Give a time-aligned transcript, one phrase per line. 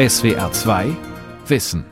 [0.00, 0.96] SWR 2
[1.46, 1.84] Wissen.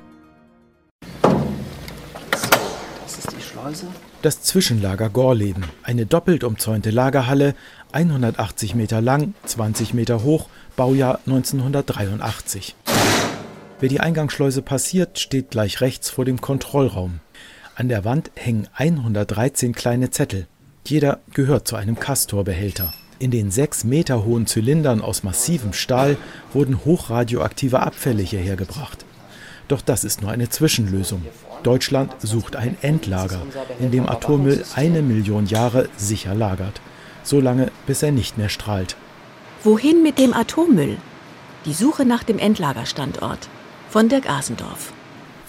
[2.31, 3.86] Das ist die Schleuse.
[4.23, 7.55] Das Zwischenlager Gorleben, eine doppelt umzäunte Lagerhalle,
[7.92, 12.77] 180 Meter lang, 20 Meter hoch, Baujahr 1983.
[13.79, 17.20] Wer die Eingangsschleuse passiert, steht gleich rechts vor dem Kontrollraum.
[17.75, 20.46] An der Wand hängen 113 kleine Zettel.
[20.86, 22.90] Jeder gehört zu einem Castorbehälter.
[23.21, 26.17] In den sechs Meter hohen Zylindern aus massivem Stahl
[26.53, 29.04] wurden hochradioaktive Abfälle hierher gebracht.
[29.67, 31.22] Doch das ist nur eine Zwischenlösung.
[31.64, 33.42] Deutschland sucht ein Endlager,
[33.80, 36.80] in dem Atommüll eine Million Jahre sicher lagert.
[37.24, 38.96] So lange, bis er nicht mehr strahlt.
[39.64, 40.96] Wohin mit dem Atommüll?
[41.64, 43.48] Die Suche nach dem Endlagerstandort
[43.91, 44.92] von Dirk Asendorf.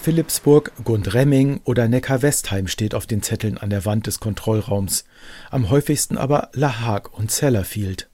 [0.02, 5.04] Philipsburg, Gundremming oder Neckar-Westheim steht auf den Zetteln an der Wand des Kontrollraums.
[5.50, 8.08] Am häufigsten aber La Hague und Sellafield.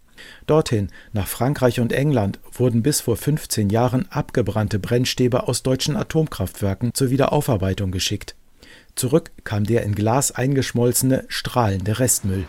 [0.49, 6.93] Dorthin, nach Frankreich und England, wurden bis vor 15 Jahren abgebrannte Brennstäbe aus deutschen Atomkraftwerken
[6.93, 8.35] zur Wiederaufarbeitung geschickt.
[8.97, 12.47] Zurück kam der in Glas eingeschmolzene, strahlende Restmüll.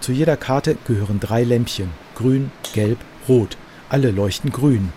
[0.00, 2.98] Zu jeder Karte gehören drei Lämpchen: grün, gelb,
[3.30, 3.56] rot.
[3.88, 4.92] Alle leuchten grün.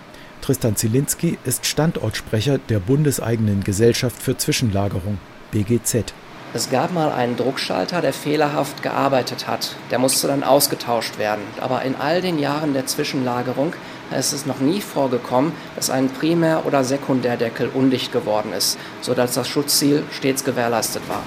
[0.51, 5.17] Tristan Zielinski ist Standortsprecher der bundeseigenen Gesellschaft für Zwischenlagerung
[5.51, 6.13] (BGZ).
[6.53, 9.77] Es gab mal einen Druckschalter, der fehlerhaft gearbeitet hat.
[9.91, 11.39] Der musste dann ausgetauscht werden.
[11.61, 13.71] Aber in all den Jahren der Zwischenlagerung
[14.13, 19.47] ist es noch nie vorgekommen, dass ein Primär- oder Sekundärdeckel undicht geworden ist, sodass das
[19.47, 21.23] Schutzziel stets gewährleistet war.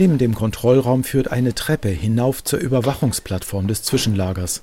[0.00, 4.62] Neben dem Kontrollraum führt eine Treppe hinauf zur Überwachungsplattform des Zwischenlagers.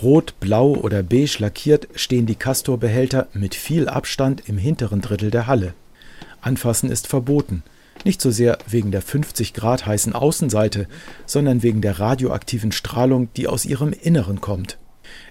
[0.00, 5.46] Rot, blau oder beige lackiert stehen die Castor-Behälter mit viel Abstand im hinteren Drittel der
[5.46, 5.74] Halle.
[6.40, 7.62] Anfassen ist verboten,
[8.06, 10.88] nicht so sehr wegen der 50 Grad heißen Außenseite,
[11.26, 14.78] sondern wegen der radioaktiven Strahlung, die aus ihrem Inneren kommt.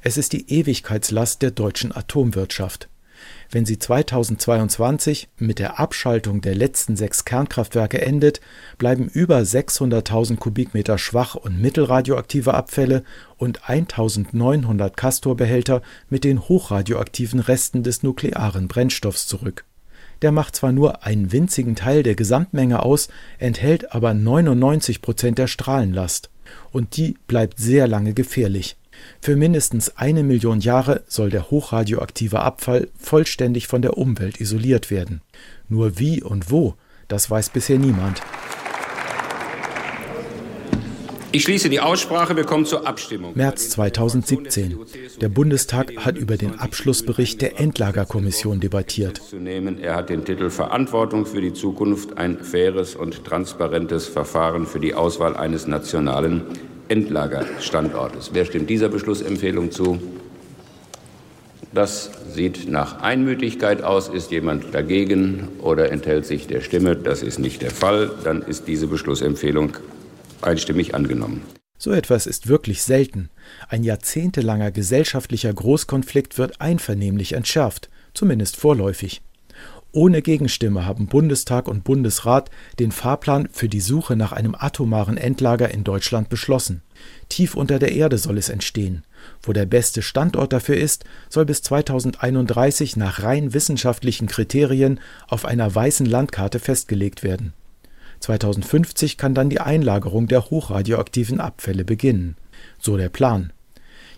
[0.04, 2.88] Es ist die Ewigkeitslast der deutschen Atomwirtschaft
[3.52, 8.42] wenn sie 2022 mit der Abschaltung der letzten sechs Kernkraftwerke endet,
[8.78, 13.04] bleiben über 600.000 Kubikmeter schwach- und mittelradioaktive Abfälle
[13.38, 19.66] und 1.900 Castorbehälter mit den hochradioaktiven Resten des nuklearen Brennstoffs zurück.
[20.22, 23.08] Der macht zwar nur einen winzigen Teil der Gesamtmenge aus,
[23.38, 26.30] enthält aber 99 Prozent der Strahlenlast.
[26.72, 28.76] Und die bleibt sehr lange gefährlich
[29.22, 35.22] für mindestens eine Million Jahre soll der hochradioaktive Abfall vollständig von der Umwelt isoliert werden.
[35.68, 36.76] Nur wie und wo,
[37.08, 38.22] das weiß bisher niemand.
[41.32, 42.36] Ich schließe die Aussprache.
[42.36, 43.34] Wir kommen zur Abstimmung.
[43.36, 44.80] März 2017.
[45.22, 49.22] Der Bundestag hat über den Abschlussbericht der Endlagerkommission debattiert.
[49.80, 54.96] Er hat den Titel Verantwortung für die Zukunft, ein faires und transparentes Verfahren für die
[54.96, 56.42] Auswahl eines nationalen
[56.90, 58.32] Endlagerstandortes.
[58.34, 60.00] Wer stimmt dieser Beschlussempfehlung zu?
[61.72, 64.10] Das sieht nach Einmütigkeit aus.
[64.10, 66.96] Ist jemand dagegen oder enthält sich der Stimme?
[66.96, 68.12] Das ist nicht der Fall.
[68.24, 69.78] Dann ist diese Beschlussempfehlung
[70.42, 71.44] einstimmig angenommen.
[71.78, 73.30] So etwas ist wirklich selten.
[73.70, 79.22] Ein jahrzehntelanger gesellschaftlicher Großkonflikt wird einvernehmlich entschärft, zumindest vorläufig.
[79.92, 85.72] Ohne Gegenstimme haben Bundestag und Bundesrat den Fahrplan für die Suche nach einem atomaren Endlager
[85.72, 86.84] in Deutschland beschlossen.
[87.28, 89.04] Tief unter der Erde soll es entstehen.
[89.42, 95.74] Wo der beste Standort dafür ist, soll bis 2031 nach rein wissenschaftlichen Kriterien auf einer
[95.74, 97.54] weißen Landkarte festgelegt werden.
[98.20, 102.36] 2050 kann dann die Einlagerung der hochradioaktiven Abfälle beginnen.
[102.80, 103.54] So der Plan.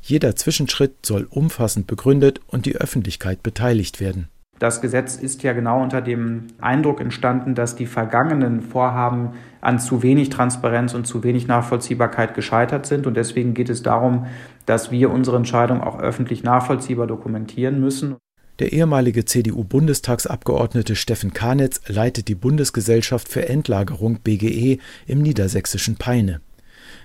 [0.02, 4.28] Jeder Zwischenschritt soll umfassend begründet und die Öffentlichkeit beteiligt werden.
[4.62, 10.04] Das Gesetz ist ja genau unter dem Eindruck entstanden, dass die vergangenen Vorhaben an zu
[10.04, 13.08] wenig Transparenz und zu wenig Nachvollziehbarkeit gescheitert sind.
[13.08, 14.28] Und deswegen geht es darum,
[14.68, 18.18] dass wir unsere Entscheidung auch öffentlich nachvollziehbar dokumentieren müssen.
[18.60, 24.78] Der ehemalige CDU-Bundestagsabgeordnete Steffen Kanitz leitet die Bundesgesellschaft für Endlagerung BGE
[25.08, 26.40] im niedersächsischen Peine.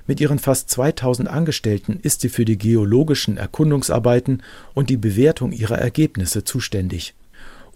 [0.07, 4.43] Mit ihren fast 2000 Angestellten ist sie für die geologischen Erkundungsarbeiten
[4.75, 7.15] und die Bewertung ihrer Ergebnisse zuständig.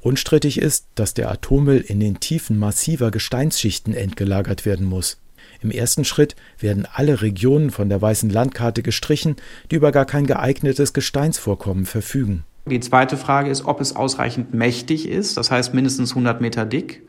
[0.03, 5.19] Unstrittig ist, dass der Atommüll in den Tiefen massiver Gesteinsschichten entgelagert werden muss.
[5.63, 9.37] Im ersten Schritt werden alle Regionen von der weißen Landkarte gestrichen,
[9.71, 12.45] die über gar kein geeignetes Gesteinsvorkommen verfügen.
[12.67, 17.03] Die zweite Frage ist, ob es ausreichend mächtig ist, das heißt mindestens 100 Meter dick.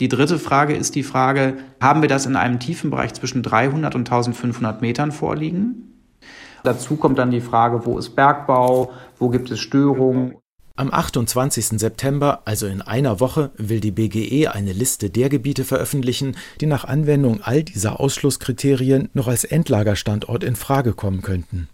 [0.00, 4.10] Die dritte Frage ist die Frage, haben wir das in einem Tiefenbereich zwischen 300 und
[4.10, 5.92] 1500 Metern vorliegen?
[6.64, 10.36] Dazu kommt dann die Frage, wo ist Bergbau, wo gibt es Störungen?
[10.74, 11.78] Am 28.
[11.78, 16.84] September, also in einer Woche, will die BGE eine Liste der Gebiete veröffentlichen, die nach
[16.84, 21.68] Anwendung all dieser Ausschlusskriterien noch als Endlagerstandort in Frage kommen könnten.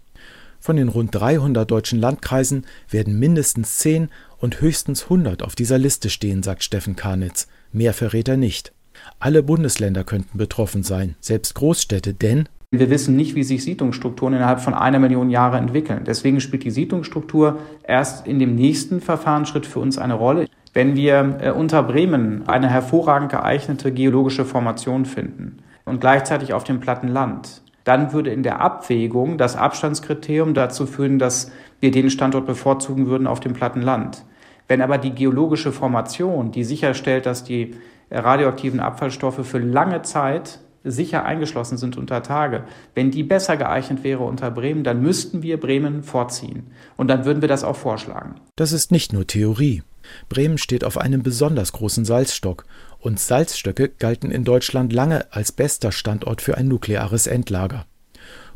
[0.59, 6.09] Von den rund 300 deutschen Landkreisen werden mindestens 10 und höchstens 100 auf dieser Liste
[6.09, 7.47] stehen, sagt Steffen Karnitz.
[7.71, 8.73] Mehr verrät er nicht.
[9.19, 14.59] Alle Bundesländer könnten betroffen sein, selbst Großstädte, denn wir wissen nicht, wie sich Siedlungsstrukturen innerhalb
[14.59, 16.03] von einer Million Jahre entwickeln.
[16.05, 20.45] Deswegen spielt die Siedlungsstruktur erst in dem nächsten Verfahrensschritt für uns eine Rolle.
[20.73, 26.79] Wenn wir äh, unter Bremen eine hervorragend geeignete geologische Formation finden und gleichzeitig auf dem
[26.79, 32.45] platten Land, dann würde in der Abwägung das Abstandskriterium dazu führen, dass wir den Standort
[32.45, 34.25] bevorzugen würden auf dem platten Land.
[34.67, 37.75] Wenn aber die geologische Formation, die sicherstellt, dass die
[38.11, 42.63] radioaktiven Abfallstoffe für lange Zeit sicher eingeschlossen sind unter Tage,
[42.95, 46.67] wenn die besser geeignet wäre unter Bremen, dann müssten wir Bremen vorziehen.
[46.97, 48.35] Und dann würden wir das auch vorschlagen.
[48.55, 49.83] Das ist nicht nur Theorie.
[50.27, 52.65] Bremen steht auf einem besonders großen Salzstock
[52.99, 57.85] und Salzstöcke galten in Deutschland lange als bester Standort für ein nukleares Endlager.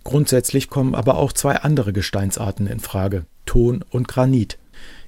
[0.04, 4.58] Grundsätzlich kommen aber auch zwei andere Gesteinsarten in Frage, Ton und Granit.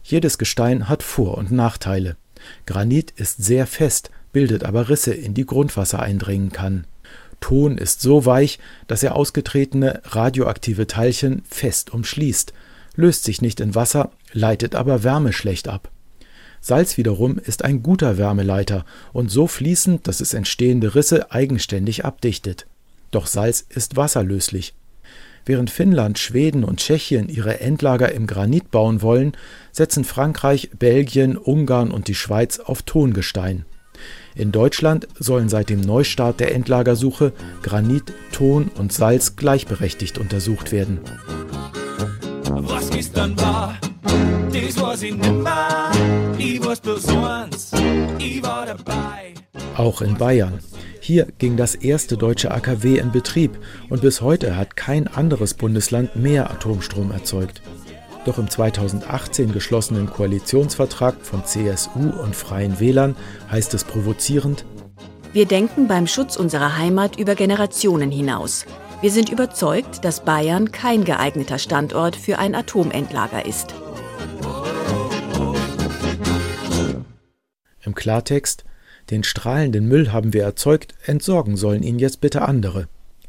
[0.04, 2.16] Jedes Gestein hat Vor- und Nachteile.
[2.66, 6.86] Granit ist sehr fest, bildet aber Risse, in die Grundwasser eindringen kann.
[7.40, 12.54] Ton ist so weich, dass er ausgetretene radioaktive Teilchen fest umschließt,
[12.96, 15.90] löst sich nicht in Wasser, leitet aber Wärme schlecht ab.
[16.62, 22.66] Salz wiederum ist ein guter Wärmeleiter und so fließend, dass es entstehende Risse eigenständig abdichtet.
[23.12, 24.74] Doch Salz ist wasserlöslich.
[25.46, 29.34] Während Finnland, Schweden und Tschechien ihre Endlager im Granit bauen wollen,
[29.72, 33.66] setzen Frankreich, Belgien, Ungarn und die Schweiz auf Tongestein.
[34.36, 37.32] In Deutschland sollen seit dem Neustart der Endlagersuche
[37.64, 41.00] Granit, Ton und Salz gleichberechtigt untersucht werden.
[42.50, 43.78] Was gestern war,
[44.52, 45.90] das weiß ich nimmer.
[46.38, 47.72] Ich weiß bloß eins,
[48.20, 49.34] ich war dabei.
[49.78, 50.60] Auch in Bayern.
[51.00, 53.58] Hier ging das erste deutsche AKW in Betrieb
[53.90, 57.62] und bis heute hat kein anderes Bundesland mehr Atomstrom erzeugt.
[58.26, 63.16] Doch im 2018 geschlossenen Koalitionsvertrag von CSU und Freien Wählern
[63.52, 64.66] heißt es provozierend,
[65.36, 68.66] wir denken beim Schutz unserer Heimat über Generationen hinaus.
[69.02, 73.76] Wir sind überzeugt, dass Bayern kein geeigneter Standort für ein Atomendlager ist.
[77.84, 78.64] Im Klartext,
[79.12, 82.88] den strahlenden Müll haben wir erzeugt, entsorgen sollen ihn jetzt bitte andere.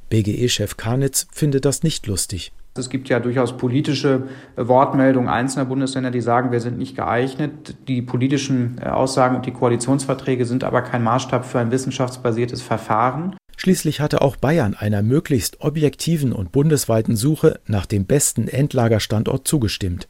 [0.08, 2.52] BGE-Chef Karnitz findet das nicht lustig.
[2.78, 4.24] Es gibt ja durchaus politische
[4.56, 7.76] Wortmeldungen einzelner Bundesländer, die sagen, wir sind nicht geeignet.
[7.88, 13.36] Die politischen äh, Aussagen und die Koalitionsverträge sind aber kein Maßstab für ein wissenschaftsbasiertes Verfahren.
[13.56, 20.08] Schließlich hatte auch Bayern einer möglichst objektiven und bundesweiten Suche nach dem besten Endlagerstandort zugestimmt.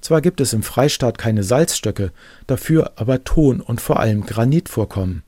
[0.00, 2.12] Zwar gibt es im Freistaat keine Salzstöcke,
[2.46, 5.22] dafür aber Ton und vor allem Granitvorkommen.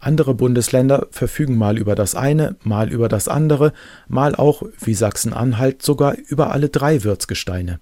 [0.00, 3.72] Andere Bundesländer verfügen mal über das eine, mal über das andere,
[4.08, 7.80] mal auch, wie Sachsen-Anhalt, sogar über alle drei Wirtsgesteine.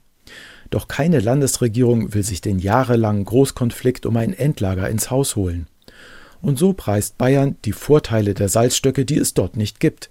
[0.70, 5.66] Doch keine Landesregierung will sich den jahrelangen Großkonflikt um ein Endlager ins Haus holen.
[6.40, 10.10] Und so preist Bayern die Vorteile der Salzstöcke, die es dort nicht gibt.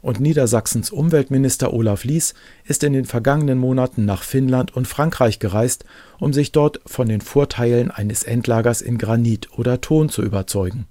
[0.00, 2.34] Und Niedersachsens Umweltminister Olaf Lies
[2.64, 5.84] ist in den vergangenen Monaten nach Finnland und Frankreich gereist,
[6.18, 10.86] um sich dort von den Vorteilen eines Endlagers in Granit oder Ton zu überzeugen.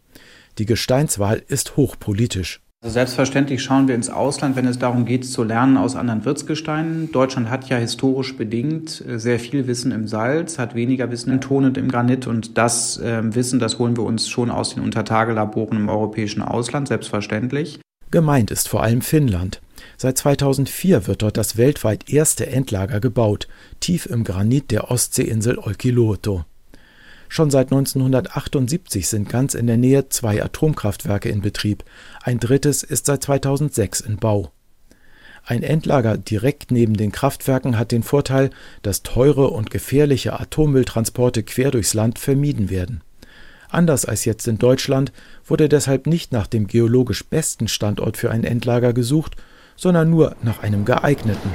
[0.57, 2.61] Die Gesteinswahl ist hochpolitisch.
[2.83, 7.11] Also selbstverständlich schauen wir ins Ausland, wenn es darum geht, zu lernen aus anderen Wirtsgesteinen.
[7.11, 11.41] Deutschland hat ja historisch bedingt äh, sehr viel Wissen im Salz, hat weniger Wissen im
[11.41, 12.25] Ton und im Granit.
[12.25, 16.87] Und das äh, Wissen, das holen wir uns schon aus den Untertagelaboren im europäischen Ausland,
[16.87, 17.79] selbstverständlich.
[18.09, 19.61] Gemeint ist vor allem Finnland.
[19.97, 23.47] Seit 2004 wird dort das weltweit erste Endlager gebaut,
[23.79, 26.45] tief im Granit der Ostseeinsel Olkiluoto.
[27.33, 31.85] Schon seit 1978 sind ganz in der Nähe zwei Atomkraftwerke in Betrieb,
[32.21, 34.51] ein drittes ist seit 2006 in Bau.
[35.45, 38.49] Ein Endlager direkt neben den Kraftwerken hat den Vorteil,
[38.81, 43.01] dass teure und gefährliche Atommülltransporte quer durchs Land vermieden werden.
[43.69, 45.13] Anders als jetzt in Deutschland
[45.45, 49.37] wurde deshalb nicht nach dem geologisch besten Standort für ein Endlager gesucht,
[49.77, 51.51] sondern nur nach einem geeigneten.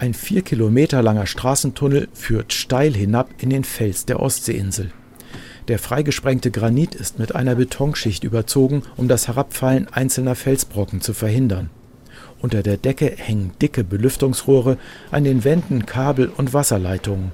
[0.00, 4.92] Ein vier Kilometer langer Straßentunnel führt steil hinab in den Fels der Ostseeinsel.
[5.68, 11.68] Der freigesprengte Granit ist mit einer Betonschicht überzogen, um das Herabfallen einzelner Felsbrocken zu verhindern.
[12.40, 14.78] Unter der Decke hängen dicke Belüftungsrohre,
[15.10, 17.32] an den Wänden Kabel und Wasserleitungen.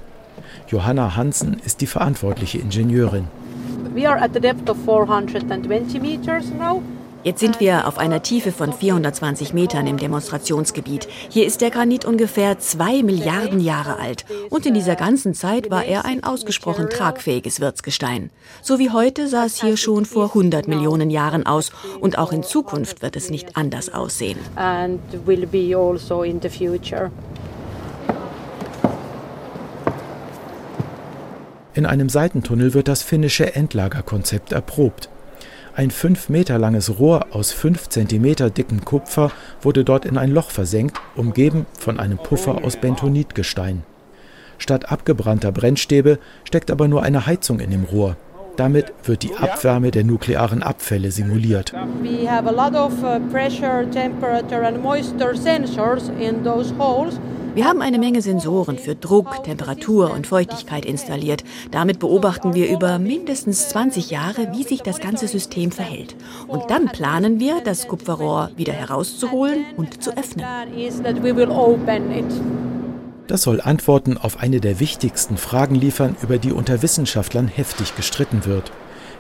[0.67, 3.29] Johanna Hansen ist die verantwortliche Ingenieurin.
[3.95, 6.83] We are at the depth of 420 meters now.
[7.27, 11.09] Jetzt sind wir auf einer Tiefe von 420 Metern im Demonstrationsgebiet.
[11.29, 14.25] Hier ist der Granit ungefähr zwei Milliarden Jahre alt.
[14.49, 18.31] Und in dieser ganzen Zeit war er ein ausgesprochen tragfähiges Wirtsgestein.
[18.63, 21.73] So wie heute sah es hier schon vor 100 Millionen Jahren aus.
[21.99, 24.39] Und auch in Zukunft wird es nicht anders aussehen.
[24.55, 25.01] Also.
[31.75, 35.09] In einem Seitentunnel wird das finnische Endlagerkonzept erprobt.
[35.77, 39.31] Ein fünf Meter langes Rohr aus fünf Zentimeter dicken Kupfer
[39.61, 43.83] wurde dort in ein Loch versenkt, umgeben von einem Puffer aus Bentonitgestein.
[44.57, 48.17] Statt abgebrannter Brennstäbe steckt aber nur eine Heizung in dem Rohr.
[48.57, 51.75] Damit wird die Abwärme der nuklearen Abfälle simuliert.
[52.03, 57.21] We have a lot of uh, pressure, temperature and moisture sensors in those holes.
[57.57, 61.43] Wir haben eine Menge Sensoren für Druck, Temperatur und Feuchtigkeit installiert.
[61.71, 66.17] Damit beobachten wir über mindestens 20 Jahre, wie sich das ganze System verhält.
[66.49, 70.45] Und dann planen wir, das Kupferrohr wieder herauszuholen und zu öffnen.
[73.27, 78.45] Das soll Antworten auf eine der wichtigsten Fragen liefern, über die unter Wissenschaftlern heftig gestritten
[78.45, 78.71] wird.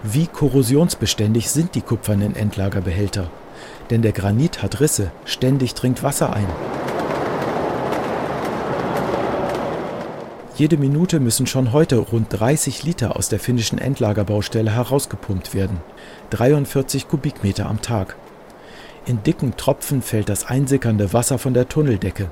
[0.03, 3.31] Wie korrosionsbeständig sind die kupfernen Endlagerbehälter?
[3.89, 6.49] Denn der Granit hat Risse, ständig dringt Wasser ein.
[10.57, 15.83] Jede Minute müssen schon heute rund 30 Liter aus der finnischen Endlagerbaustelle herausgepumpt werden.
[16.31, 18.17] 43 Kubikmeter am Tag.
[19.05, 22.31] In dicken Tropfen fällt das einsickernde Wasser von der Tunneldecke.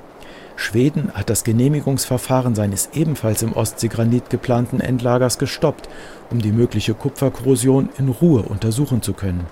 [0.55, 5.87] Schweden hat das Genehmigungsverfahren seines ebenfalls im Ostseegranit geplanten Endlagers gestoppt,
[6.31, 9.45] um die mögliche Kupferkorrosion in Ruhe untersuchen zu können.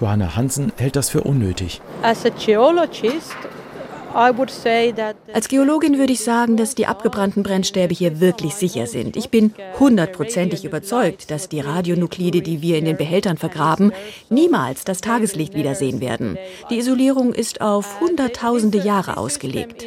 [0.00, 1.80] Johanna Hansen hält das für unnötig.
[2.02, 3.36] As a geologist,
[4.14, 9.16] als Geologin würde ich sagen, dass die abgebrannten Brennstäbe hier wirklich sicher sind.
[9.16, 13.92] Ich bin hundertprozentig überzeugt, dass die Radionuklide, die wir in den Behältern vergraben,
[14.30, 16.38] niemals das Tageslicht wiedersehen werden.
[16.70, 19.86] Die Isolierung ist auf Hunderttausende Jahre ausgelegt.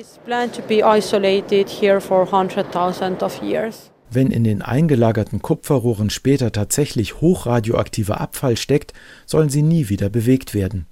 [4.11, 8.93] Wenn in den eingelagerten Kupferrohren später tatsächlich hochradioaktiver Abfall steckt,
[9.25, 10.85] sollen sie nie wieder bewegt werden.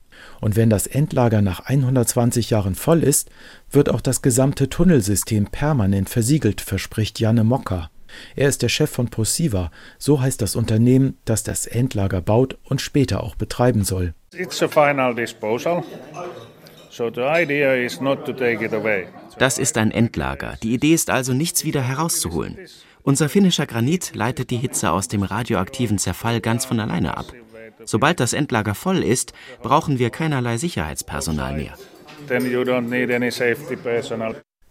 [0.43, 3.29] Und wenn das Endlager nach 120 Jahren voll ist,
[3.71, 7.89] wird auch das gesamte Tunnelsystem permanent versiegelt, verspricht Janne Mocker.
[8.35, 12.81] Er ist der Chef von Prosiva, so heißt das Unternehmen, das das Endlager baut und
[12.81, 14.15] später auch betreiben soll.
[19.39, 20.57] Das ist ein Endlager.
[20.61, 22.57] Die Idee ist also, nichts wieder herauszuholen.
[23.01, 27.33] Unser finnischer Granit leitet die Hitze aus dem radioaktiven Zerfall ganz von alleine ab.
[27.85, 31.73] Sobald das Endlager voll ist, brauchen wir keinerlei Sicherheitspersonal mehr.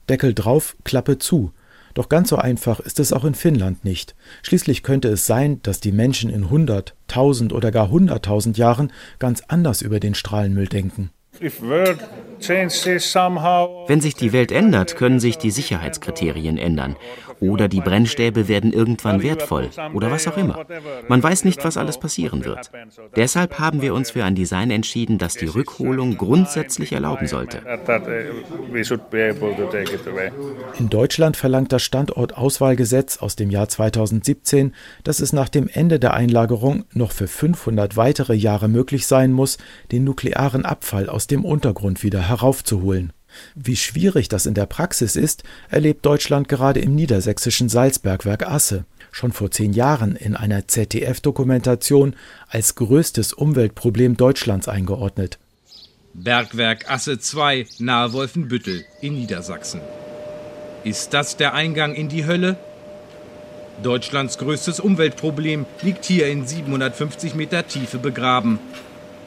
[0.08, 1.52] Deckel drauf, Klappe zu.
[1.94, 4.14] Doch ganz so einfach ist es auch in Finnland nicht.
[4.42, 9.42] Schließlich könnte es sein, dass die Menschen in 100, 1000 oder gar 100.000 Jahren ganz
[9.48, 11.10] anders über den Strahlenmüll denken.
[12.48, 16.96] Wenn sich die Welt ändert, können sich die Sicherheitskriterien ändern.
[17.42, 19.68] Oder die Brennstäbe werden irgendwann wertvoll.
[19.94, 20.64] Oder was auch immer.
[21.08, 22.70] Man weiß nicht, was alles passieren wird.
[23.16, 27.62] Deshalb haben wir uns für ein Design entschieden, das die Rückholung grundsätzlich erlauben sollte.
[30.78, 36.14] In Deutschland verlangt das Standortauswahlgesetz aus dem Jahr 2017, dass es nach dem Ende der
[36.14, 39.58] Einlagerung noch für 500 weitere Jahre möglich sein muss,
[39.90, 43.12] den nuklearen Abfall aus dem Untergrund wieder heraufzuholen.
[43.54, 49.32] Wie schwierig das in der Praxis ist, erlebt Deutschland gerade im niedersächsischen Salzbergwerk Asse, schon
[49.32, 52.14] vor zehn Jahren in einer ZDF-Dokumentation
[52.48, 55.38] als größtes Umweltproblem Deutschlands eingeordnet.
[56.14, 59.80] Bergwerk Asse 2 nahe Wolfenbüttel in Niedersachsen.
[60.84, 62.56] Ist das der Eingang in die Hölle?
[63.82, 68.58] Deutschlands größtes Umweltproblem liegt hier in 750 Meter Tiefe begraben.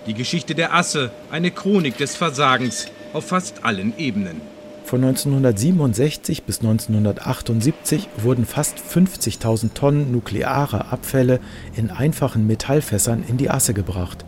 [0.06, 4.42] Die Geschichte der Asse, eine Chronik des Versagens auf fast allen Ebenen.
[4.84, 11.40] Von 1967 bis 1978 wurden fast 50.000 Tonnen nuklearer Abfälle
[11.76, 14.26] in einfachen Metallfässern in die Asse gebracht.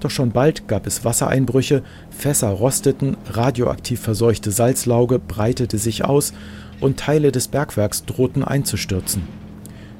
[0.00, 6.32] Doch schon bald gab es Wassereinbrüche, Fässer rosteten, radioaktiv verseuchte Salzlauge breitete sich aus
[6.80, 9.22] und Teile des Bergwerks drohten einzustürzen.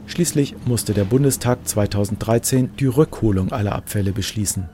[0.09, 4.69] Schließlich musste der Bundestag 2013 die Rückholung aller Abfälle beschließen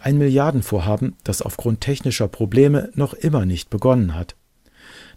[0.00, 4.36] ein Milliardenvorhaben, das aufgrund technischer Probleme noch immer nicht begonnen hat.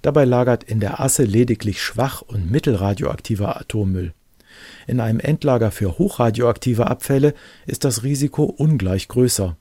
[0.01, 4.13] Dabei lagert in der Asse lediglich schwach und mittelradioaktiver Atommüll.
[4.87, 7.33] In einem Endlager für hochradioaktive Abfälle
[7.65, 9.57] ist das Risiko ungleich größer.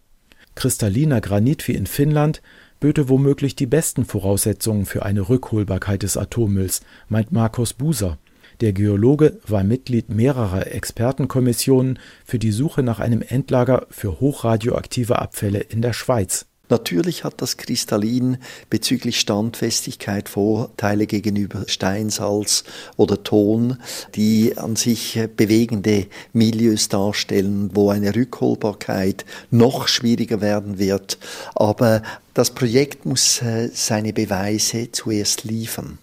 [0.54, 2.42] Kristalliner Granit wie in Finnland
[2.78, 8.18] böte womöglich die besten Voraussetzungen für eine Rückholbarkeit des Atommülls, meint Markus Buser.
[8.60, 15.60] Der Geologe war Mitglied mehrerer Expertenkommissionen für die Suche nach einem Endlager für hochradioaktive Abfälle
[15.60, 16.46] in der Schweiz.
[16.70, 18.38] Natürlich hat das Kristallin
[18.70, 22.64] bezüglich Standfestigkeit Vorteile gegenüber Steinsalz
[22.96, 23.76] oder Ton,
[24.14, 31.18] die an sich bewegende Milieus darstellen, wo eine Rückholbarkeit noch schwieriger werden wird.
[31.54, 35.98] Aber das Projekt muss äh, seine Beweise zuerst liefern.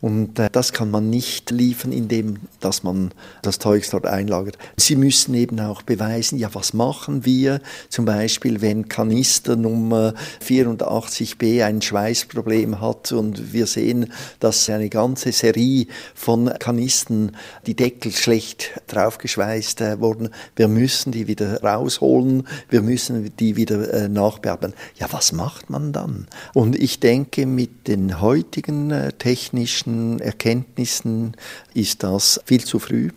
[0.00, 4.56] Und äh, das kann man nicht liefern, indem dass man das Zeugs dort einlagert.
[4.76, 7.60] Sie müssen eben auch beweisen, ja, was machen wir?
[7.88, 10.14] Zum Beispiel, wenn Kanister Nummer
[10.46, 17.32] 84b ein Schweißproblem hat und wir sehen, dass eine ganze Serie von Kanisten,
[17.66, 20.30] die Deckel schlecht draufgeschweißt äh, wurden.
[20.56, 24.74] Wir müssen die wieder rausholen, wir müssen die wieder äh, nachbearbeiten.
[24.96, 26.26] Ja, was macht man dann?
[26.54, 31.36] Und ich denke, mit den heutigen äh, technischen technischen Erkenntnissen
[31.74, 33.10] ist das viel zu früh.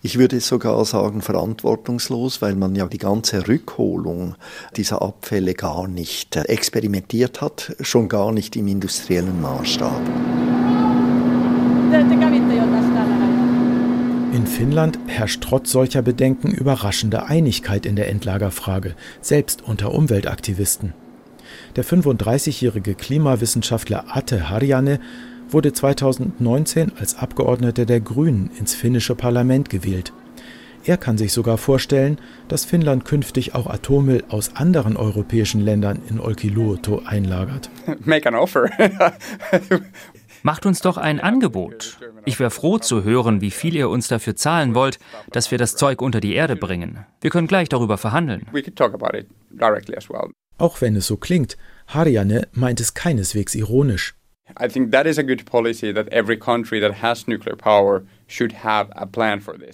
[0.00, 4.36] Ich würde sogar sagen verantwortungslos, weil man ja die ganze Rückholung
[4.76, 10.00] dieser Abfälle gar nicht experimentiert hat, schon gar nicht im industriellen Maßstab.
[14.32, 20.92] In Finnland herrscht trotz solcher Bedenken überraschende Einigkeit in der Endlagerfrage, selbst unter Umweltaktivisten.
[21.74, 25.00] Der 35-jährige Klimawissenschaftler Atte Harjanne
[25.50, 30.12] wurde 2019 als Abgeordneter der Grünen ins finnische Parlament gewählt.
[30.84, 36.18] Er kann sich sogar vorstellen, dass Finnland künftig auch Atommüll aus anderen europäischen Ländern in
[36.18, 37.68] Olkiluoto einlagert.
[38.04, 38.70] Make an offer.
[40.42, 41.98] Macht uns doch ein Angebot.
[42.24, 44.98] Ich wäre froh zu hören, wie viel ihr uns dafür zahlen wollt,
[45.32, 47.04] dass wir das Zeug unter die Erde bringen.
[47.20, 48.46] Wir können gleich darüber verhandeln.
[50.58, 54.17] Auch wenn es so klingt, Harjanne meint es keineswegs ironisch.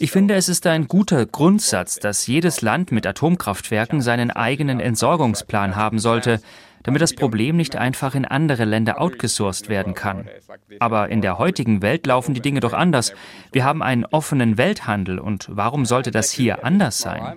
[0.01, 5.77] Ich finde, es ist ein guter Grundsatz, dass jedes Land mit Atomkraftwerken seinen eigenen Entsorgungsplan
[5.77, 6.41] haben sollte,
[6.85, 10.29] damit das Problem nicht einfach in andere Länder outgesourced werden kann.
[10.79, 13.13] Aber in der heutigen Welt laufen die Dinge doch anders.
[13.53, 17.37] Wir haben einen offenen Welthandel und warum sollte das hier anders sein?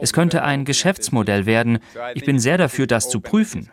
[0.00, 1.80] Es könnte ein Geschäftsmodell werden.
[2.14, 3.68] Ich bin sehr dafür, das zu prüfen.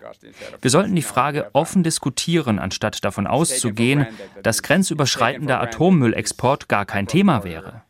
[0.62, 4.08] Wir sollten die Frage offen diskutieren, anstatt davon auszugehen,
[4.42, 7.84] dass grenzüberschreitender Atommüllexport gar kein Thema wäre.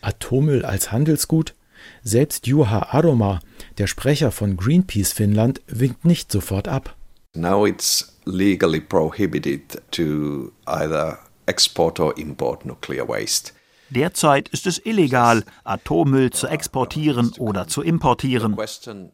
[0.00, 1.54] Atommüll als Handelsgut?
[2.02, 3.40] Selbst Juha Aroma,
[3.78, 6.96] der Sprecher von Greenpeace Finnland, winkt nicht sofort ab.
[7.34, 13.52] Now it's legally prohibited to either export or import nuclear waste.
[13.90, 18.56] Derzeit ist es illegal, Atommüll zu exportieren oder zu importieren.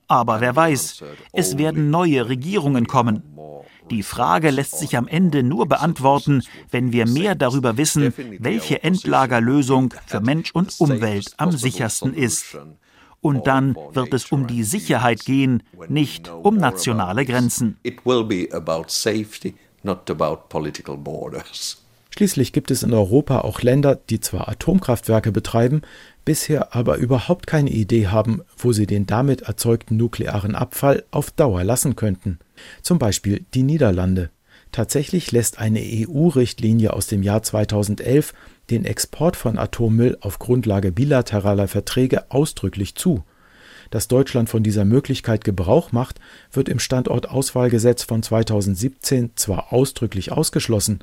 [0.09, 3.23] Aber wer weiß, es werden neue Regierungen kommen.
[3.91, 9.95] Die Frage lässt sich am Ende nur beantworten, wenn wir mehr darüber wissen, welche Endlagerlösung
[10.07, 12.57] für Mensch und Umwelt am sichersten ist.
[13.21, 17.79] Und dann wird es um die Sicherheit gehen, nicht um nationale Grenzen.
[22.17, 25.83] Schließlich gibt es in Europa auch Länder, die zwar Atomkraftwerke betreiben,
[26.25, 31.65] bisher aber überhaupt keine Idee haben, wo sie den damit erzeugten nuklearen Abfall auf Dauer
[31.65, 32.39] lassen könnten.
[32.83, 34.31] Zum Beispiel die Niederlande.
[34.71, 38.33] Tatsächlich lässt eine EU-Richtlinie aus dem Jahr 2011
[38.71, 43.25] den Export von Atommüll auf Grundlage bilateraler Verträge ausdrücklich zu.
[43.91, 46.21] Dass Deutschland von dieser Möglichkeit Gebrauch macht,
[46.53, 51.01] wird im Standortauswahlgesetz von 2017 zwar ausdrücklich ausgeschlossen,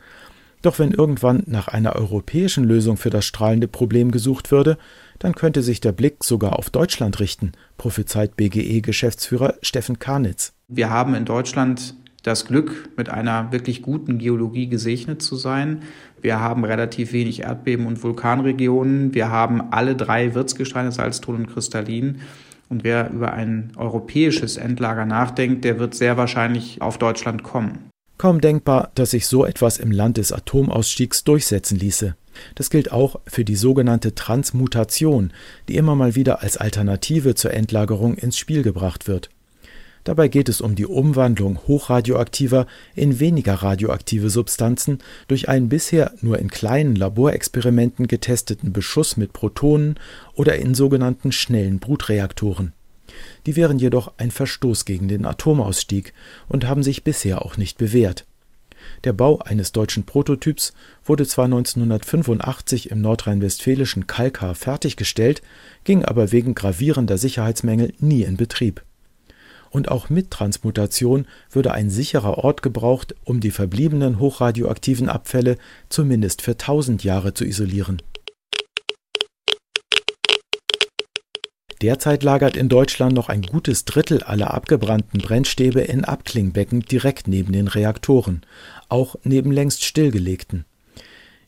[0.62, 4.78] doch wenn irgendwann nach einer europäischen Lösung für das strahlende Problem gesucht würde,
[5.20, 10.54] dann könnte sich der Blick sogar auf Deutschland richten, prophezeit BGE-Geschäftsführer Steffen Karnitz.
[10.68, 15.82] Wir haben in Deutschland das Glück, mit einer wirklich guten Geologie gesegnet zu sein.
[16.22, 19.14] Wir haben relativ wenig Erdbeben- und Vulkanregionen.
[19.14, 22.22] Wir haben alle drei Wirtsgesteine, Salzton und Kristallin.
[22.70, 27.91] Und wer über ein europäisches Endlager nachdenkt, der wird sehr wahrscheinlich auf Deutschland kommen.
[28.22, 32.16] Kaum denkbar, dass sich so etwas im Land des Atomausstiegs durchsetzen ließe.
[32.54, 35.34] Das gilt auch für die sogenannte Transmutation,
[35.68, 39.32] die immer mal wieder als Alternative zur Endlagerung ins Spiel gebracht wird.
[40.04, 46.38] Dabei geht es um die Umwandlung hochradioaktiver in weniger radioaktive Substanzen durch einen bisher nur
[46.38, 49.96] in kleinen Laborexperimenten getesteten Beschuss mit Protonen
[50.36, 52.74] oder in sogenannten schnellen Brutreaktoren.
[53.46, 56.14] Die wären jedoch ein Verstoß gegen den Atomausstieg
[56.48, 58.26] und haben sich bisher auch nicht bewährt
[59.04, 65.42] der Bau eines deutschen Prototyps wurde zwar 1985 im nordrhein-westfälischen Kalkar fertiggestellt,
[65.84, 68.84] ging aber wegen gravierender Sicherheitsmängel nie in Betrieb.
[69.70, 75.58] Und auch mit Transmutation würde ein sicherer Ort gebraucht, um die verbliebenen hochradioaktiven Abfälle
[75.88, 78.02] zumindest für tausend Jahre zu isolieren.
[81.82, 87.54] Derzeit lagert in Deutschland noch ein gutes Drittel aller abgebrannten Brennstäbe in Abklingbecken direkt neben
[87.54, 88.42] den Reaktoren,
[88.88, 90.66] auch neben längst stillgelegten.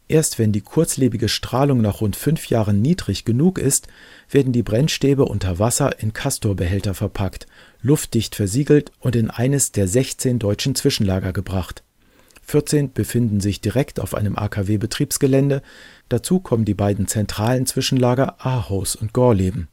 [0.08, 3.88] Erst wenn die kurzlebige Strahlung nach rund fünf Jahren niedrig genug ist,
[4.30, 7.46] werden die Brennstäbe unter Wasser in Castorbehälter verpackt,
[7.82, 11.84] luftdicht versiegelt und in eines der 16 deutschen Zwischenlager gebracht.
[12.42, 15.62] 14 befinden sich direkt auf einem AKW-Betriebsgelände,
[16.10, 19.70] dazu kommen die beiden zentralen Zwischenlager Ahaus und Gorleben.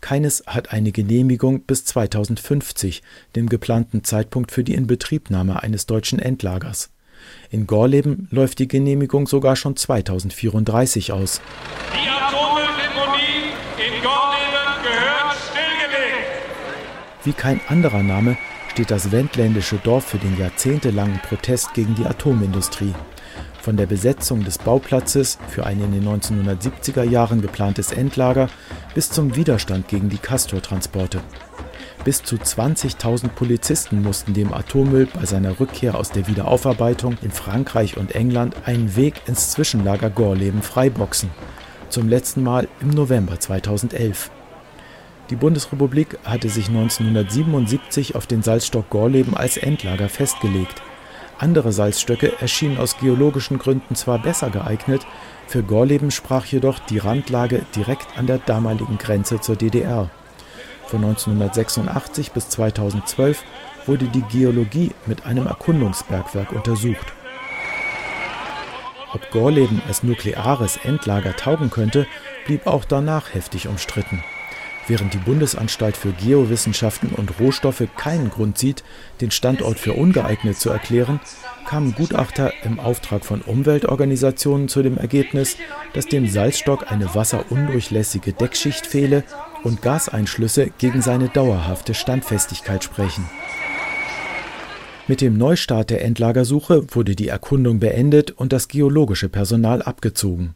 [0.00, 3.02] Keines hat eine Genehmigung bis 2050,
[3.36, 6.90] dem geplanten Zeitpunkt für die Inbetriebnahme eines deutschen Endlagers.
[7.50, 11.40] In Gorleben läuft die Genehmigung sogar schon 2034 aus.
[11.92, 17.24] Die Atommülldeponie in Gorleben gehört stillgelegt.
[17.24, 18.36] Wie kein anderer Name
[18.70, 22.94] steht das wendländische Dorf für den jahrzehntelangen Protest gegen die Atomindustrie
[23.68, 28.48] von der Besetzung des Bauplatzes für ein in den 1970er Jahren geplantes Endlager
[28.94, 31.20] bis zum Widerstand gegen die Castor-Transporte.
[32.02, 37.98] Bis zu 20.000 Polizisten mussten dem Atommüll bei seiner Rückkehr aus der Wiederaufarbeitung in Frankreich
[37.98, 41.28] und England einen Weg ins Zwischenlager Gorleben freiboxen.
[41.90, 44.30] Zum letzten Mal im November 2011.
[45.28, 50.80] Die Bundesrepublik hatte sich 1977 auf den Salzstock Gorleben als Endlager festgelegt.
[51.38, 55.06] Andere Salzstöcke erschienen aus geologischen Gründen zwar besser geeignet,
[55.46, 60.10] für Gorleben sprach jedoch die Randlage direkt an der damaligen Grenze zur DDR.
[60.86, 63.44] Von 1986 bis 2012
[63.86, 67.12] wurde die Geologie mit einem Erkundungsbergwerk untersucht.
[69.14, 72.06] Ob Gorleben als nukleares Endlager taugen könnte,
[72.46, 74.22] blieb auch danach heftig umstritten.
[74.88, 78.82] Während die Bundesanstalt für Geowissenschaften und Rohstoffe keinen Grund sieht,
[79.20, 81.20] den Standort für ungeeignet zu erklären,
[81.66, 85.58] kamen Gutachter im Auftrag von Umweltorganisationen zu dem Ergebnis,
[85.92, 89.24] dass dem Salzstock eine wasserundurchlässige Deckschicht fehle
[89.62, 93.28] und Gaseinschlüsse gegen seine dauerhafte Standfestigkeit sprechen.
[95.06, 100.54] Mit dem Neustart der Endlagersuche wurde die Erkundung beendet und das geologische Personal abgezogen.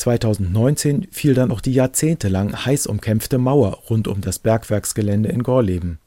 [0.00, 5.98] 2019 fiel dann auch die jahrzehntelang heiß umkämpfte Mauer rund um das Bergwerksgelände in Gorleben.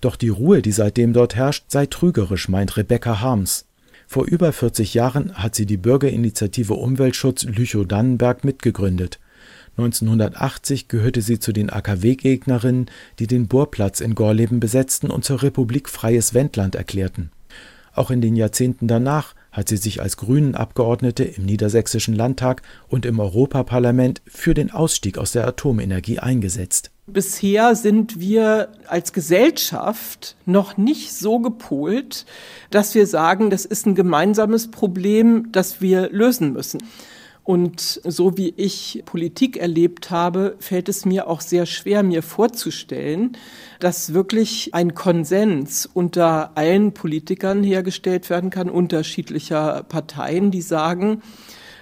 [0.00, 3.66] Doch die Ruhe, die seitdem dort herrscht, sei trügerisch, meint Rebecca Harms.
[4.06, 9.18] Vor über 40 Jahren hat sie die Bürgerinitiative Umweltschutz Lüchow-Dannenberg mitgegründet.
[9.78, 15.88] 1980 gehörte sie zu den AKW-Gegnerinnen, die den Bohrplatz in Gorleben besetzten und zur Republik
[15.88, 17.30] Freies Wendland erklärten.
[17.94, 23.20] Auch in den Jahrzehnten danach hat sie sich als Grünen-Abgeordnete im Niedersächsischen Landtag und im
[23.20, 26.90] Europaparlament für den Ausstieg aus der Atomenergie eingesetzt.
[27.06, 32.24] Bisher sind wir als Gesellschaft noch nicht so gepolt,
[32.70, 36.82] dass wir sagen, das ist ein gemeinsames Problem, das wir lösen müssen.
[37.44, 43.36] Und so wie ich Politik erlebt habe, fällt es mir auch sehr schwer, mir vorzustellen,
[43.80, 51.22] dass wirklich ein Konsens unter allen Politikern hergestellt werden kann, unterschiedlicher Parteien, die sagen,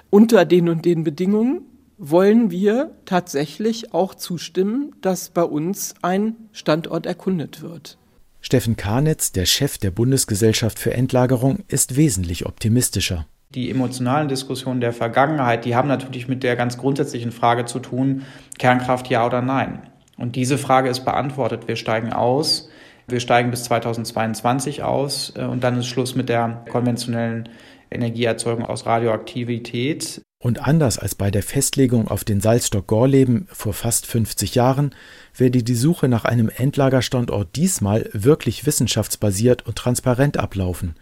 [0.09, 1.63] unter den und den Bedingungen
[1.99, 7.99] wollen wir tatsächlich auch zustimmen, dass bei uns ein Standort erkundet wird.
[8.41, 13.27] Steffen Karnitz, der Chef der Bundesgesellschaft für Endlagerung, ist wesentlich optimistischer.
[13.55, 18.25] Die emotionalen Diskussionen der Vergangenheit, die haben natürlich mit der ganz grundsätzlichen Frage zu tun,
[18.59, 19.83] Kernkraft ja oder nein.
[20.17, 21.67] Und diese Frage ist beantwortet.
[21.67, 22.69] Wir steigen aus.
[23.09, 27.49] Wir steigen bis 2022 aus äh, und dann ist Schluss mit der konventionellen
[27.91, 30.23] Energieerzeugung aus Radioaktivität.
[30.43, 34.95] Und anders als bei der Festlegung auf den Salzstock Gorleben vor fast 50 Jahren
[35.37, 40.95] werde die Suche nach einem Endlagerstandort diesmal wirklich wissenschaftsbasiert und transparent ablaufen.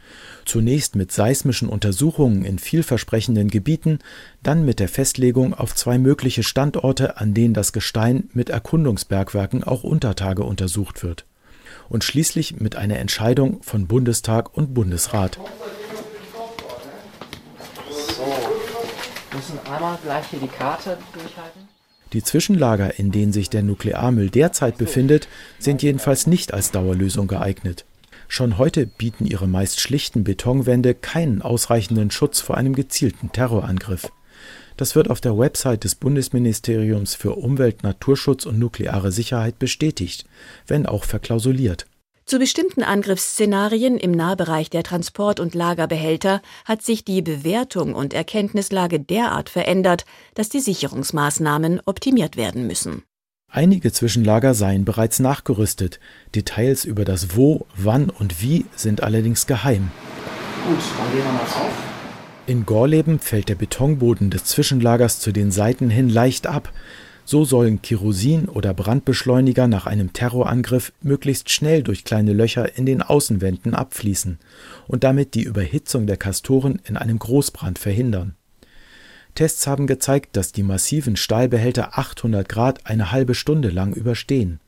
[0.45, 4.01] Zunächst mit seismischen Untersuchungen in vielversprechenden Gebieten,
[4.43, 9.85] dann mit der Festlegung auf zwei mögliche Standorte, an denen das Gestein mit Erkundungsbergwerken auch
[9.85, 11.27] unter Tage untersucht wird.
[11.89, 15.39] Und schließlich mit einer Entscheidung von Bundestag und Bundesrat.
[19.39, 21.69] Müssen einmal gleich hier die Karte durchhalten.
[22.13, 27.85] Die Zwischenlager, in denen sich der Nuklearmüll derzeit befindet, sind jedenfalls nicht als Dauerlösung geeignet.
[28.27, 34.11] Schon heute bieten ihre meist schlichten Betonwände keinen ausreichenden Schutz vor einem gezielten Terrorangriff.
[34.77, 40.25] Das wird auf der Website des Bundesministeriums für Umwelt, Naturschutz und nukleare Sicherheit bestätigt,
[40.67, 41.87] wenn auch verklausuliert.
[42.29, 49.01] Zu bestimmten Angriffsszenarien im Nahbereich der Transport- und Lagerbehälter hat sich die Bewertung und Erkenntnislage
[49.01, 53.03] derart verändert, dass die Sicherungsmaßnahmen optimiert werden müssen.
[53.51, 56.01] Einige Zwischenlager seien bereits nachgerüstet.
[56.35, 59.91] Details über das Wo, Wann und Wie sind allerdings geheim.
[60.67, 61.73] Gut, dann gehen wir mal auf.
[62.47, 66.75] In Gorleben fällt der Betonboden des Zwischenlagers zu den Seiten hin leicht ab.
[67.31, 73.03] So sollen Kerosin oder Brandbeschleuniger nach einem Terrorangriff möglichst schnell durch kleine Löcher in den
[73.03, 74.39] Außenwänden abfließen
[74.87, 78.35] und damit die Überhitzung der Kastoren in einem Großbrand verhindern.
[79.35, 84.59] Tests haben gezeigt, dass die massiven Stahlbehälter 800 Grad eine halbe Stunde lang überstehen.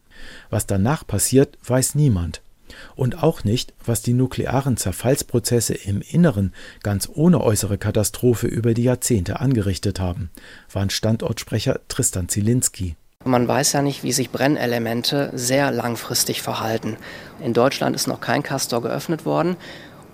[0.51, 2.43] Was danach passiert, weiß niemand.
[2.97, 8.85] Und auch nicht, was die nuklearen Zerfallsprozesse im Inneren ganz ohne äußere Katastrophe über die
[8.85, 10.31] Jahrzehnte angerichtet haben,
[10.73, 12.97] warnt Standortsprecher Tristan Zielinski.
[13.25, 16.97] Man weiß ja nicht, wie sich Brennelemente sehr langfristig verhalten.
[17.45, 19.57] In Deutschland ist noch kein Castor geöffnet worden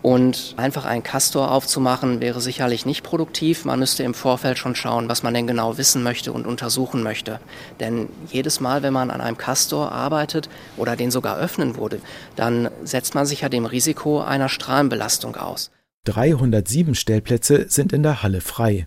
[0.02, 3.64] und einfach einen Castor aufzumachen wäre sicherlich nicht produktiv.
[3.64, 7.40] Man müsste im Vorfeld schon schauen, was man denn genau wissen möchte und untersuchen möchte.
[7.80, 12.00] Denn jedes Mal, wenn man an einem Castor arbeitet oder den sogar öffnen würde,
[12.36, 15.70] dann setzt man sich ja dem Risiko einer Strahlenbelastung aus.
[16.04, 18.86] 307 Stellplätze sind in der Halle frei.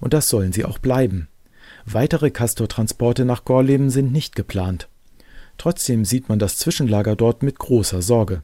[0.00, 1.28] Und das sollen sie auch bleiben.
[1.86, 4.88] Weitere Castor-Transporte nach Gorleben sind nicht geplant.
[5.56, 8.42] Trotzdem sieht man das Zwischenlager dort mit großer Sorge.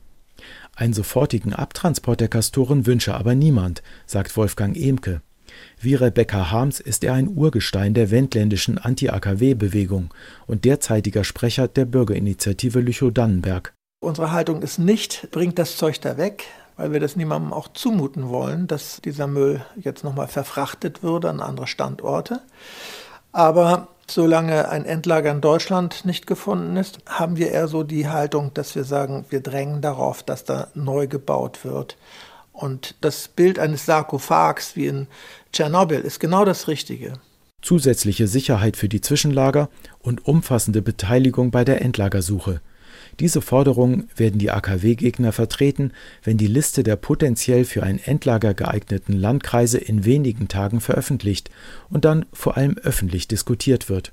[0.76, 5.22] Einen sofortigen Abtransport der Kastoren wünsche aber niemand, sagt Wolfgang Ehmke.
[5.80, 10.12] Wie Rebecca Harms ist er ein Urgestein der wendländischen Anti-AKW-Bewegung
[10.46, 13.72] und derzeitiger Sprecher der Bürgerinitiative Lüchow-Dannenberg.
[14.00, 16.44] Unsere Haltung ist nicht, bringt das Zeug da weg,
[16.76, 21.40] weil wir das niemandem auch zumuten wollen, dass dieser Müll jetzt nochmal verfrachtet würde an
[21.40, 22.40] andere Standorte.
[23.30, 28.52] Aber Solange ein Endlager in Deutschland nicht gefunden ist, haben wir eher so die Haltung,
[28.54, 31.96] dass wir sagen, wir drängen darauf, dass da neu gebaut wird.
[32.52, 35.06] Und das Bild eines Sarkophags wie in
[35.52, 37.14] Tschernobyl ist genau das Richtige.
[37.62, 42.60] Zusätzliche Sicherheit für die Zwischenlager und umfassende Beteiligung bei der Endlagersuche.
[43.20, 49.12] Diese Forderungen werden die AKW-Gegner vertreten, wenn die Liste der potenziell für ein Endlager geeigneten
[49.12, 51.50] Landkreise in wenigen Tagen veröffentlicht
[51.90, 54.12] und dann vor allem öffentlich diskutiert wird.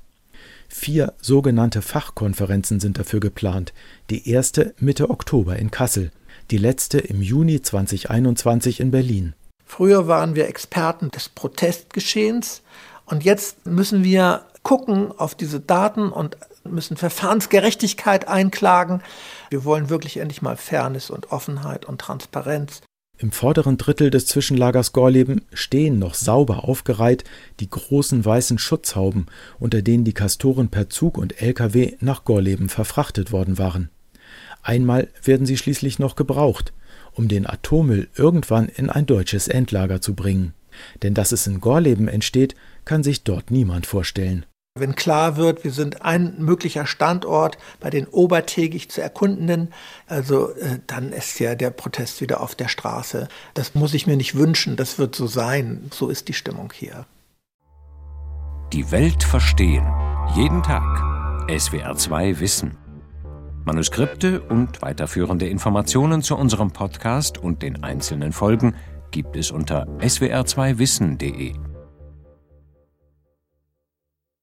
[0.68, 3.72] Vier sogenannte Fachkonferenzen sind dafür geplant,
[4.08, 6.10] die erste Mitte Oktober in Kassel,
[6.50, 9.34] die letzte im Juni 2021 in Berlin.
[9.66, 12.62] Früher waren wir Experten des Protestgeschehens
[13.04, 19.02] und jetzt müssen wir gucken auf diese Daten und müssen Verfahrensgerechtigkeit einklagen.
[19.50, 22.82] Wir wollen wirklich endlich mal Fairness und Offenheit und Transparenz.
[23.18, 27.24] Im vorderen Drittel des Zwischenlagers Gorleben stehen noch sauber aufgereiht
[27.60, 29.26] die großen weißen Schutzhauben,
[29.60, 33.90] unter denen die Kastoren per Zug und Lkw nach Gorleben verfrachtet worden waren.
[34.62, 36.72] Einmal werden sie schließlich noch gebraucht,
[37.12, 40.54] um den Atommüll irgendwann in ein deutsches Endlager zu bringen.
[41.02, 44.46] Denn dass es in Gorleben entsteht, kann sich dort niemand vorstellen.
[44.74, 49.68] Wenn klar wird, wir sind ein möglicher Standort bei den obertägig zu erkundenden,
[50.06, 53.28] also äh, dann ist ja der Protest wieder auf der Straße.
[53.52, 55.90] Das muss ich mir nicht wünschen, das wird so sein.
[55.92, 57.04] So ist die Stimmung hier.
[58.72, 59.86] Die Welt verstehen.
[60.34, 60.82] Jeden Tag.
[61.50, 62.78] SWR2 Wissen.
[63.66, 68.74] Manuskripte und weiterführende Informationen zu unserem Podcast und den einzelnen Folgen
[69.10, 71.71] gibt es unter swr2wissen.de.